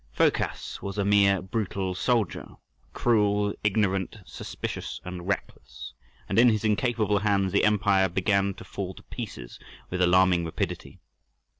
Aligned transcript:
Phocas 0.11 0.81
was 0.81 0.97
a 0.97 1.05
mere 1.05 1.43
brutal 1.43 1.93
soldier—cruel, 1.93 3.53
ignorant, 3.63 4.17
suspicious, 4.25 4.99
and 5.05 5.27
reckless, 5.27 5.93
and 6.27 6.39
in 6.39 6.49
his 6.49 6.63
incapable 6.65 7.19
hands 7.19 7.51
the 7.51 7.63
empire 7.63 8.09
began 8.09 8.55
to 8.55 8.63
fall 8.63 8.95
to 8.95 9.03
pieces 9.03 9.59
with 9.91 10.01
alarming 10.01 10.43
rapidity. 10.43 10.97